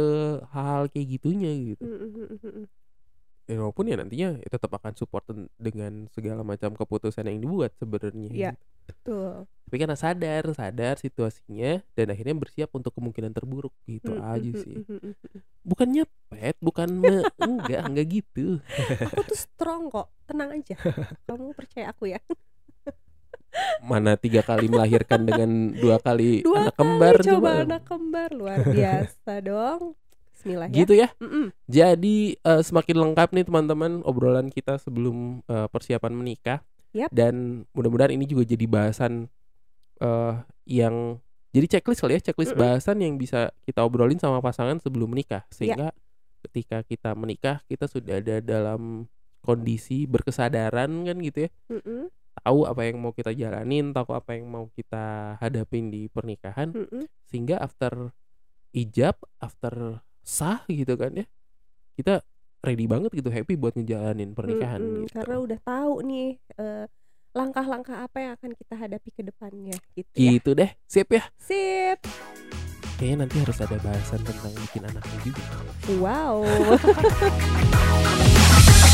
[0.50, 1.84] hal kayak gitunya gitu.
[1.86, 2.66] Mm-mm-mm-mm.
[3.44, 8.30] Ya walaupun ya nantinya ya tetap akan support dengan segala macam keputusan yang dibuat sebenarnya
[8.30, 8.52] Iya.
[8.52, 8.64] gitu.
[8.84, 9.34] Betul.
[9.64, 15.40] tapi karena sadar sadar situasinya dan akhirnya bersiap untuk kemungkinan terburuk gitu aja sih Mm-mm-mm-mm.
[15.62, 18.60] bukannya pet bukan me- enggak enggak gitu
[19.08, 20.76] Aku tuh strong kok, tenang aja.
[21.26, 22.20] Kamu percaya aku ya.
[23.82, 27.52] mana tiga kali melahirkan dengan dua kali Dua anak kembar Kali coba coba.
[27.64, 29.82] anak kembar luar biasa dong.
[30.44, 30.76] Bismillah ya.
[30.76, 31.56] gitu ya Mm-mm.
[31.72, 36.60] jadi eh, semakin lengkap nih teman-teman obrolan kita sebelum eh, persiapan menikah
[36.92, 37.10] Yap.
[37.10, 39.32] dan mudah-mudahan ini juga jadi bahasan
[40.04, 40.36] eh
[40.68, 41.18] yang
[41.56, 42.64] jadi checklist kali ya checklist Mm-mm.
[42.66, 45.96] bahasan yang bisa kita obrolin sama pasangan sebelum menikah sehingga
[46.44, 49.08] ketika kita menikah kita sudah ada dalam
[49.40, 52.12] kondisi berkesadaran kan gitu ya Mm-mm.
[52.44, 57.08] tahu apa yang mau kita jalanin tahu apa yang mau kita hadapin di pernikahan Mm-mm.
[57.30, 58.12] sehingga after
[58.74, 61.26] ijab after sah gitu kan ya
[62.00, 62.24] kita
[62.64, 65.06] ready banget gitu happy buat ngejalanin pernikahan Mm-mm.
[65.06, 66.86] gitu Karena udah tahu nih eh,
[67.34, 70.32] langkah-langkah apa yang akan kita hadapi ke depannya gitu ya.
[70.38, 70.70] Gitu deh.
[70.86, 71.26] Sip ya.
[71.42, 71.98] Sip.
[73.02, 75.42] Kayaknya nanti harus ada bahasan tentang bikin anaknya juga.
[75.98, 76.46] Wow.